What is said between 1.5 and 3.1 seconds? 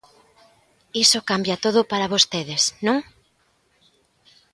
todo para vostedes, ¿non?